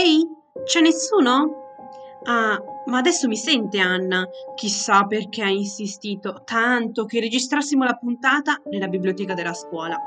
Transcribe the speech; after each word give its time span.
Ehi, 0.00 0.26
c'è 0.64 0.80
nessuno? 0.80 1.58
Ah, 2.22 2.58
ma 2.86 2.98
adesso 2.98 3.28
mi 3.28 3.36
sente 3.36 3.78
Anna. 3.80 4.26
Chissà 4.54 5.04
perché 5.04 5.42
ha 5.42 5.50
insistito 5.50 6.40
tanto 6.42 7.04
che 7.04 7.20
registrassimo 7.20 7.84
la 7.84 7.96
puntata 7.96 8.62
nella 8.70 8.88
biblioteca 8.88 9.34
della 9.34 9.52
scuola. 9.52 9.98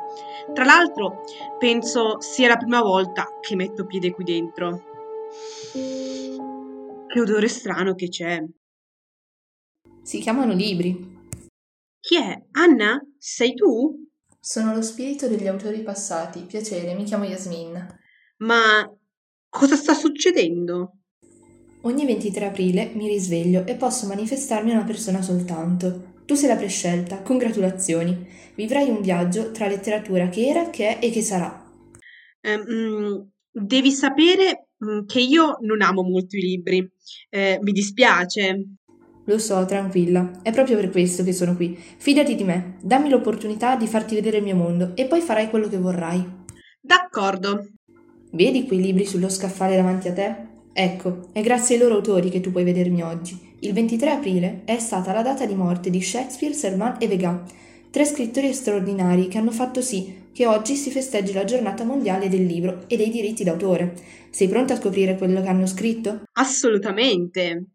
Tra 0.52 0.66
l'altro, 0.66 1.22
penso 1.60 2.20
sia 2.22 2.48
la 2.48 2.58
prima 2.58 2.82
volta 2.82 3.28
che 3.40 3.56
metto 3.56 3.86
piede 3.86 4.12
qui 4.12 4.24
dentro. 4.24 4.84
Che 7.08 7.20
odore 7.20 7.48
strano 7.48 7.94
che 7.94 8.08
c'è. 8.10 8.44
Si 10.02 10.20
chiamano 10.20 10.54
libri. 10.54 11.30
Chi 12.00 12.18
è? 12.18 12.44
Anna? 12.54 13.00
Sei 13.20 13.54
tu? 13.54 14.10
Sono 14.40 14.74
lo 14.74 14.82
spirito 14.82 15.28
degli 15.28 15.48
autori 15.48 15.84
passati. 15.84 16.42
Piacere, 16.46 16.96
mi 16.96 17.04
chiamo 17.04 17.26
Yasmin. 17.26 18.02
Ma 18.38 18.92
cosa 19.54 19.76
sta 19.76 19.94
succedendo? 19.94 20.98
Ogni 21.82 22.06
23 22.06 22.48
aprile 22.48 22.92
mi 22.96 23.08
risveglio 23.08 23.66
e 23.68 23.76
posso 23.76 24.08
manifestarmi 24.08 24.72
una 24.72 24.84
persona 24.84 25.22
soltanto. 25.22 26.12
Tu 26.26 26.34
sei 26.34 26.50
la 26.50 26.56
prescelta, 26.56 27.22
congratulazioni. 27.22 28.26
Vivrai 28.56 28.90
un 28.90 29.02
viaggio 29.02 29.52
tra 29.52 29.68
letteratura 29.68 30.30
che 30.30 30.48
era, 30.48 30.70
che 30.70 30.98
è 30.98 31.06
e 31.06 31.12
che 31.12 31.22
sarà. 31.22 31.72
Ehm, 32.42 33.30
devi 33.52 33.92
sapere 33.92 34.70
mm, 34.84 35.06
che 35.06 35.20
io 35.20 35.58
non 35.62 35.82
amo 35.82 36.02
molto 36.02 36.36
i 36.36 36.42
libri. 36.42 36.90
Eh, 37.30 37.60
mi 37.62 37.72
dispiace. 37.74 38.64
Lo 39.26 39.38
so, 39.38 39.64
tranquilla. 39.66 40.42
È 40.42 40.52
proprio 40.52 40.78
per 40.78 40.90
questo 40.90 41.24
che 41.24 41.34
sono 41.34 41.56
qui. 41.56 41.78
Fidati 41.78 42.36
di 42.36 42.44
me, 42.44 42.78
dammi 42.82 43.10
l'opportunità 43.10 43.76
di 43.76 43.88
farti 43.88 44.16
vedere 44.16 44.38
il 44.38 44.44
mio 44.44 44.56
mondo 44.56 44.96
e 44.96 45.06
poi 45.06 45.22
farai 45.22 45.50
quello 45.50 45.68
che 45.68 45.78
vorrai. 45.78 46.42
D'accordo. 46.80 47.68
Vedi 48.36 48.66
quei 48.66 48.82
libri 48.82 49.06
sullo 49.06 49.30
scaffale 49.30 49.76
davanti 49.76 50.08
a 50.08 50.14
te? 50.14 50.36
Ecco, 50.74 51.28
è 51.34 51.42
grazie 51.42 51.76
ai 51.76 51.82
loro 51.82 51.98
autori 51.98 52.32
che 52.32 52.42
tu 52.42 52.50
puoi 52.50 52.64
vedermi 52.64 53.04
oggi. 53.04 53.40
Il 53.60 53.74
23 53.74 54.10
aprile 54.10 54.62
è 54.66 54.80
stata 54.80 55.14
la 55.14 55.22
data 55.22 55.46
di 55.46 55.54
morte 55.54 55.92
di 55.92 56.02
Shakespeare, 56.02 56.56
Servan 56.56 56.96
e 57.00 57.08
Vegas, 57.08 57.42
tre 57.92 58.06
scrittori 58.06 58.52
straordinari 58.52 59.28
che 59.28 59.38
hanno 59.38 59.52
fatto 59.52 59.82
sì 59.82 60.22
che 60.34 60.48
oggi 60.48 60.74
si 60.74 60.90
festeggi 60.90 61.32
la 61.32 61.44
giornata 61.44 61.84
mondiale 61.84 62.28
del 62.28 62.44
libro 62.44 62.86
e 62.88 62.98
dei 62.98 63.12
diritti 63.12 63.44
d'autore. 63.44 63.94
Sei 64.32 64.48
pronta 64.48 64.74
a 64.74 64.78
scoprire 64.78 65.16
quello 65.16 65.40
che 65.40 65.48
hanno 65.50 65.68
scritto? 65.68 66.24
Assolutamente. 66.32 67.66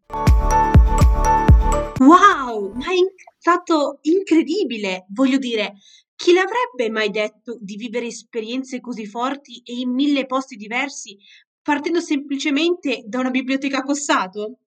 Wow, 1.99 2.73
ma 2.73 2.83
è 2.83 3.23
stato 3.37 3.99
incredibile! 4.01 5.05
Voglio 5.11 5.37
dire, 5.37 5.75
chi 6.19 6.33
l'avrebbe 6.33 6.91
mai 6.91 7.11
detto 7.11 7.57
di 7.61 7.77
vivere 7.77 8.07
esperienze 8.07 8.81
così 8.81 9.05
forti 9.05 9.61
e 9.63 9.79
in 9.79 9.93
mille 9.93 10.25
posti 10.25 10.57
diversi, 10.57 11.17
partendo 11.61 12.01
semplicemente 12.01 13.03
da 13.05 13.19
una 13.19 13.29
biblioteca 13.29 13.77
a 13.77 13.83
Cossato? 13.83 14.57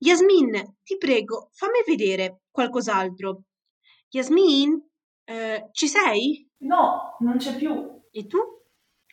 Yasmin, 0.00 0.50
ti 0.84 0.98
prego, 0.98 1.48
fammi 1.54 1.82
vedere 1.86 2.42
qualcos'altro. 2.50 3.44
Yasmin, 4.10 4.78
eh, 5.24 5.70
ci 5.72 5.88
sei? 5.88 6.46
No, 6.58 7.16
non 7.20 7.38
c'è 7.38 7.56
più. 7.56 8.02
E 8.10 8.26
tu? 8.26 8.38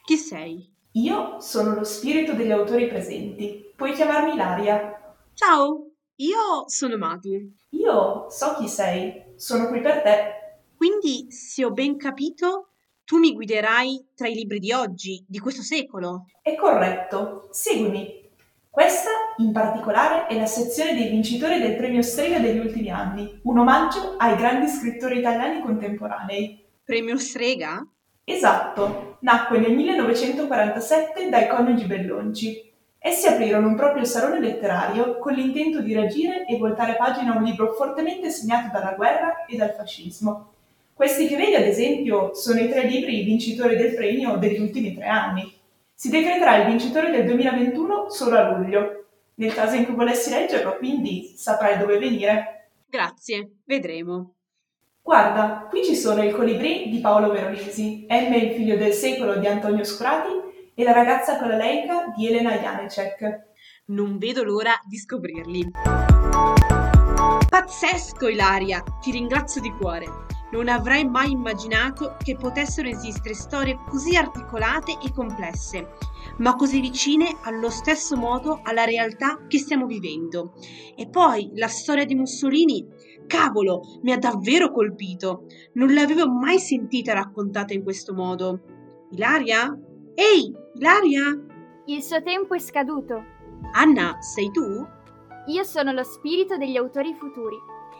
Chi 0.03 0.17
sei? 0.17 0.75
Io 0.91 1.39
sono 1.39 1.75
lo 1.75 1.85
spirito 1.85 2.33
degli 2.33 2.51
autori 2.51 2.87
presenti. 2.87 3.71
Puoi 3.73 3.93
chiamarmi 3.93 4.33
Ilaria. 4.33 5.15
Ciao, 5.33 5.91
io 6.15 6.67
sono 6.67 6.97
Matu. 6.97 7.53
Io 7.69 8.29
so 8.29 8.55
chi 8.55 8.67
sei. 8.67 9.35
Sono 9.37 9.69
qui 9.69 9.79
per 9.79 10.01
te. 10.01 10.48
Quindi, 10.79 11.29
se 11.29 11.65
ho 11.65 11.71
ben 11.71 11.97
capito, 11.97 12.69
tu 13.03 13.17
mi 13.17 13.33
guiderai 13.33 14.11
tra 14.15 14.29
i 14.29 14.33
libri 14.33 14.59
di 14.59 14.71
oggi, 14.71 15.25
di 15.27 15.37
questo 15.37 15.61
secolo. 15.61 16.27
È 16.41 16.55
corretto. 16.55 17.49
Seguimi. 17.51 18.29
Questa, 18.69 19.09
in 19.39 19.51
particolare, 19.51 20.27
è 20.27 20.39
la 20.39 20.45
sezione 20.45 20.95
dei 20.95 21.09
vincitori 21.09 21.59
del 21.59 21.75
premio 21.75 22.01
Strega 22.01 22.39
degli 22.39 22.59
ultimi 22.59 22.89
anni, 22.89 23.41
un 23.43 23.59
omaggio 23.59 24.15
ai 24.15 24.37
grandi 24.37 24.69
scrittori 24.69 25.19
italiani 25.19 25.59
contemporanei. 25.59 26.65
Premio 26.81 27.17
Strega? 27.17 27.85
Esatto, 28.23 29.17
nacque 29.19 29.59
nel 29.59 29.75
1947 29.75 31.27
dai 31.27 31.49
coniugi 31.49 31.87
Bellonci. 31.87 32.73
Essi 32.97 33.27
aprirono 33.27 33.67
un 33.67 33.75
proprio 33.75 34.05
salone 34.05 34.39
letterario 34.39 35.17
con 35.17 35.33
l'intento 35.33 35.81
di 35.81 35.93
reagire 35.93 36.45
e 36.45 36.57
voltare 36.57 36.95
pagina 36.95 37.33
a 37.33 37.37
un 37.37 37.43
libro 37.43 37.73
fortemente 37.73 38.29
segnato 38.29 38.69
dalla 38.71 38.93
guerra 38.93 39.43
e 39.45 39.57
dal 39.57 39.73
fascismo. 39.73 40.53
Questi 40.99 41.27
che 41.27 41.37
vedi, 41.37 41.55
ad 41.55 41.63
esempio, 41.63 42.33
sono 42.33 42.59
i 42.59 42.67
tre 42.67 42.83
libri 42.83 43.23
vincitori 43.23 43.77
del 43.77 43.93
premio 43.93 44.35
degli 44.35 44.59
ultimi 44.59 44.93
tre 44.93 45.05
anni. 45.05 45.49
Si 45.93 46.09
decreterà 46.09 46.57
il 46.57 46.65
vincitore 46.65 47.09
del 47.09 47.23
2021 47.23 48.09
solo 48.09 48.35
a 48.35 48.49
luglio. 48.49 49.05
Nel 49.35 49.53
caso 49.53 49.77
in 49.77 49.85
cui 49.85 49.95
volessi 49.95 50.29
leggerlo, 50.29 50.75
quindi, 50.75 51.31
saprai 51.37 51.77
dove 51.77 51.99
venire. 51.99 52.71
Grazie, 52.85 53.59
vedremo. 53.63 54.33
Guarda, 55.01 55.67
qui 55.69 55.85
ci 55.85 55.95
sono 55.95 56.21
il 56.21 56.35
colibrì 56.35 56.89
di 56.89 56.99
Paolo 56.99 57.31
Veronesi, 57.31 58.05
M 58.09 58.33
il 58.33 58.51
figlio 58.51 58.75
del 58.75 58.91
secolo 58.91 59.37
di 59.37 59.47
Antonio 59.47 59.85
Scurati 59.85 60.33
e 60.75 60.83
la 60.83 60.91
ragazza 60.91 61.37
con 61.37 61.47
la 61.47 61.55
leica 61.55 62.11
di 62.13 62.27
Elena 62.27 62.57
Janecek. 62.57 63.43
Non 63.85 64.17
vedo 64.17 64.43
l'ora 64.43 64.73
di 64.85 64.97
scoprirli. 64.97 65.71
Pazzesco, 67.47 68.27
Ilaria! 68.27 68.83
Ti 68.99 69.11
ringrazio 69.11 69.61
di 69.61 69.71
cuore. 69.71 70.37
Non 70.51 70.67
avrei 70.67 71.07
mai 71.07 71.31
immaginato 71.31 72.15
che 72.23 72.35
potessero 72.35 72.87
esistere 72.87 73.35
storie 73.35 73.79
così 73.87 74.15
articolate 74.15 74.97
e 75.03 75.13
complesse, 75.13 75.91
ma 76.37 76.55
così 76.55 76.79
vicine 76.79 77.37
allo 77.43 77.69
stesso 77.69 78.15
modo 78.15 78.59
alla 78.63 78.83
realtà 78.83 79.45
che 79.47 79.59
stiamo 79.59 79.85
vivendo. 79.85 80.53
E 80.95 81.07
poi 81.07 81.51
la 81.53 81.67
storia 81.67 82.05
di 82.05 82.15
Mussolini, 82.15 82.83
cavolo, 83.27 83.99
mi 84.01 84.11
ha 84.11 84.17
davvero 84.17 84.71
colpito. 84.71 85.45
Non 85.73 85.93
l'avevo 85.93 86.27
mai 86.27 86.59
sentita 86.59 87.13
raccontata 87.13 87.73
in 87.73 87.83
questo 87.83 88.13
modo. 88.13 88.61
Ilaria? 89.11 89.77
Ehi, 90.15 90.51
Ilaria? 90.75 91.45
Il 91.85 92.01
suo 92.01 92.21
tempo 92.23 92.55
è 92.55 92.59
scaduto. 92.59 93.23
Anna, 93.73 94.17
sei 94.19 94.49
tu? 94.51 94.97
Io 95.49 95.63
sono 95.63 95.91
lo 95.91 96.03
spirito 96.03 96.57
degli 96.57 96.77
autori 96.77 97.13
futuri. 97.15 97.57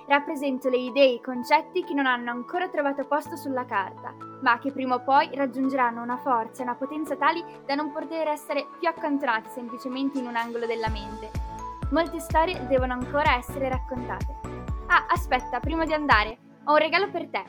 Rappresento 0.08 0.70
le 0.70 0.78
idee 0.78 1.04
e 1.10 1.14
i 1.14 1.22
concetti 1.22 1.84
che 1.84 1.94
non 1.94 2.06
hanno 2.06 2.32
ancora 2.32 2.68
trovato 2.68 3.06
posto 3.06 3.36
sulla 3.36 3.66
carta, 3.66 4.14
ma 4.42 4.58
che 4.58 4.72
prima 4.72 4.96
o 4.96 5.04
poi 5.04 5.30
raggiungeranno 5.34 6.02
una 6.02 6.18
forza 6.18 6.62
e 6.62 6.64
una 6.66 6.76
potenza 6.76 7.16
tali 7.16 7.44
da 7.66 7.76
non 7.76 7.92
poter 7.92 8.28
essere 8.28 8.68
più 8.80 8.88
accantonati 8.88 9.50
semplicemente 9.50 10.18
in 10.20 10.28
un 10.28 10.36
angolo 10.36 10.66
della 10.66 10.90
mente. 10.90 11.30
Molte 11.92 12.20
storie 12.20 12.66
devono 12.68 12.94
ancora 12.94 13.36
essere 13.38 13.70
raccontate. 13.70 14.38
Ah, 14.88 15.06
aspetta, 15.10 15.60
prima 15.60 15.86
di 15.86 15.94
andare, 15.94 16.38
ho 16.66 16.72
un 16.74 16.78
regalo 16.78 17.10
per 17.10 17.28
te. 17.30 17.44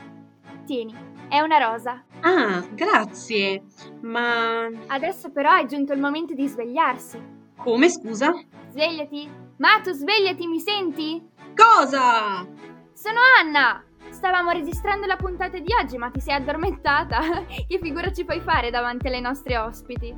Tieni, 0.65 0.94
è 1.28 1.41
una 1.41 1.59
rosa. 1.59 2.05
Ah, 2.21 2.62
grazie. 2.72 3.65
Ma 4.00 4.66
Adesso 4.87 5.31
però 5.31 5.56
è 5.56 5.66
giunto 5.66 5.93
il 5.93 6.00
momento 6.00 6.33
di 6.34 6.47
svegliarsi. 6.47 7.22
come, 7.56 7.89
scusa? 7.91 8.33
Svegliati! 8.71 9.49
Matu, 9.60 9.93
svegliati, 9.93 10.47
mi 10.47 10.59
senti? 10.59 11.22
Cosa? 11.54 12.47
Sono 12.94 13.19
Anna! 13.38 13.84
Stavamo 14.09 14.53
registrando 14.53 15.06
la 15.06 15.16
puntata 15.16 15.59
di 15.59 15.71
oggi, 15.78 15.98
ma 15.98 16.09
ti 16.09 16.19
sei 16.19 16.32
addormentata. 16.32 17.44
che 17.69 17.78
figura 17.78 18.10
ci 18.10 18.25
puoi 18.25 18.41
fare 18.41 18.71
davanti 18.71 19.09
alle 19.09 19.21
nostre 19.21 19.59
ospiti? 19.59 20.16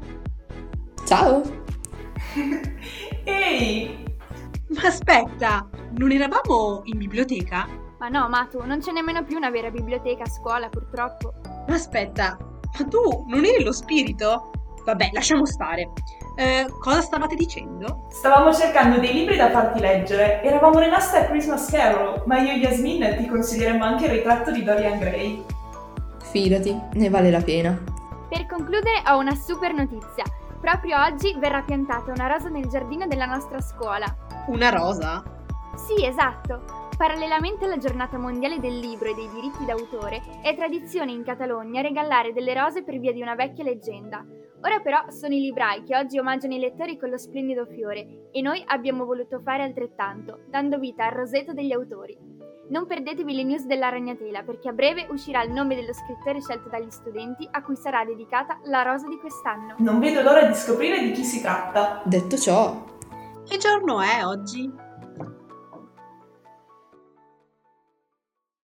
Ciao! 1.05 1.43
Ehi! 3.25 4.05
Ma 4.69 4.83
aspetta, 4.87 5.69
non 5.97 6.13
eravamo 6.13 6.83
in 6.85 6.99
biblioteca? 6.99 7.67
Ma 7.99 8.09
no, 8.09 8.29
Matu, 8.29 8.65
non 8.65 8.79
c'è 8.79 8.93
nemmeno 8.93 9.25
più 9.25 9.39
una 9.39 9.51
vera 9.51 9.71
biblioteca 9.71 10.23
a 10.23 10.31
scuola, 10.31 10.69
purtroppo. 10.69 11.35
Ma 11.67 11.75
aspetta, 11.75 12.39
ma 12.39 12.85
tu 12.87 13.25
non 13.27 13.45
eri 13.45 13.65
lo 13.65 13.73
spirito? 13.73 14.53
Vabbè, 14.85 15.11
lasciamo 15.13 15.45
stare. 15.47 15.91
Eh, 16.35 16.67
cosa 16.79 17.01
stavate 17.01 17.35
dicendo? 17.35 18.07
Stavamo 18.09 18.53
cercando 18.53 18.99
dei 18.99 19.13
libri 19.13 19.37
da 19.37 19.51
farti 19.51 19.81
leggere. 19.81 20.43
Eravamo 20.43 20.79
rimaste 20.79 21.19
a 21.19 21.25
Christmas 21.27 21.71
Carol, 21.71 22.23
ma 22.27 22.39
io 22.39 22.53
e 22.53 22.57
Yasmin 22.57 23.17
ti 23.19 23.27
consiglieremmo 23.27 23.85
anche 23.85 24.07
il 24.07 24.13
ritratto 24.13 24.51
di 24.51 24.63
Dorian 24.63 24.99
Gray. 24.99 25.45
Fidati, 26.23 26.81
ne 26.93 27.09
vale 27.11 27.31
la 27.31 27.43
pena. 27.43 27.79
Per 28.29 28.47
concludere 28.47 29.03
ho 29.09 29.19
una 29.19 29.35
super 29.35 29.75
notizia. 29.75 30.25
Proprio 30.61 30.97
oggi 31.03 31.37
verrà 31.39 31.61
piantata 31.61 32.13
una 32.13 32.29
rosa 32.29 32.49
nel 32.49 32.67
giardino 32.69 33.07
della 33.07 33.27
nostra 33.27 33.61
scuola. 33.61 34.07
Una 34.47 34.71
rosa? 34.71 35.23
Sì, 35.75 36.05
esatto. 36.05 36.82
Parallelamente 37.03 37.65
alla 37.65 37.79
giornata 37.79 38.17
mondiale 38.17 38.61
del 38.61 38.79
libro 38.79 39.11
e 39.11 39.15
dei 39.17 39.29
diritti 39.29 39.65
d'autore, 39.65 40.23
è 40.41 40.55
tradizione 40.55 41.11
in 41.11 41.25
Catalogna 41.25 41.81
regalare 41.81 42.33
delle 42.33 42.55
rose 42.55 42.85
per 42.85 43.01
via 43.01 43.13
di 43.13 43.21
una 43.21 43.35
vecchia 43.35 43.65
leggenda. 43.65 44.25
Ora 44.63 44.79
però 44.79 45.07
sono 45.09 45.35
i 45.35 45.41
librai 45.41 45.83
che 45.83 45.97
oggi 45.97 46.21
omaggiano 46.21 46.55
i 46.55 46.61
lettori 46.61 46.97
con 46.97 47.11
lo 47.11 47.19
splendido 47.19 47.67
fiore 47.67 48.29
e 48.31 48.41
noi 48.41 48.63
abbiamo 48.65 49.05
voluto 49.05 49.41
fare 49.41 49.65
altrettanto, 49.65 50.45
dando 50.47 50.79
vita 50.79 51.05
al 51.05 51.11
roseto 51.11 51.53
degli 51.53 51.73
autori. 51.73 52.17
Non 52.69 52.87
perdetevi 52.87 53.35
le 53.35 53.43
news 53.43 53.67
della 53.67 53.89
Ragnatela 53.89 54.45
perché 54.45 54.69
a 54.69 54.73
breve 54.73 55.09
uscirà 55.11 55.43
il 55.43 55.51
nome 55.51 55.75
dello 55.75 55.93
scrittore 55.93 56.41
scelto 56.41 56.69
dagli 56.69 56.91
studenti 56.91 57.49
a 57.51 57.65
cui 57.65 57.75
sarà 57.75 58.05
dedicata 58.05 58.61
la 58.67 58.83
rosa 58.83 59.09
di 59.09 59.19
quest'anno. 59.19 59.75
Non 59.79 59.99
vedo 59.99 60.23
l'ora 60.23 60.45
di 60.45 60.55
scoprire 60.55 61.01
di 61.01 61.11
chi 61.11 61.25
si 61.25 61.41
tratta. 61.41 62.01
Detto 62.05 62.37
ciò, 62.37 62.81
Che 63.45 63.57
giorno 63.57 64.01
è 64.01 64.25
oggi? 64.25 64.82